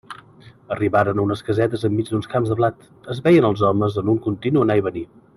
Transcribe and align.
Arribaren 0.75 1.19
a 1.21 1.25
unes 1.25 1.43
casetes 1.49 1.83
enmig 1.89 2.09
d'uns 2.13 2.29
camps 2.31 2.53
de 2.53 2.57
blat; 2.61 2.87
es 3.15 3.21
veien 3.27 3.49
els 3.53 3.61
hòmens 3.69 3.99
en 4.03 4.09
un 4.15 4.23
continu 4.29 4.65
anar 4.65 4.79
i 4.81 4.85
vindre. 4.89 5.21